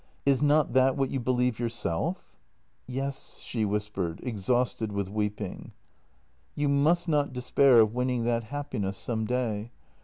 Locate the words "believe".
1.19-1.59